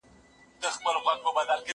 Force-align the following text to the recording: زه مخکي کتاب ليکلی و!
زه 0.61 0.67
مخکي 0.83 1.03
کتاب 1.07 1.37
ليکلی 1.37 1.65
و! 1.67 1.67